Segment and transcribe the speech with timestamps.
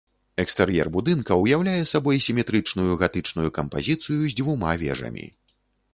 [0.43, 5.29] Экстэр'ер будынка ўяўляе сабой сіметрычную гатычную кампазіцыю з дзвюма вежамі.